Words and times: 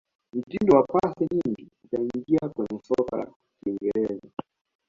Mtindo 0.33 0.73
wa 0.77 0.83
pasi 0.83 1.27
nyingi 1.35 1.67
ukaingia 1.83 2.49
kwenye 2.49 2.81
soka 2.83 3.17
la 3.17 3.27
kiingereza 3.63 4.27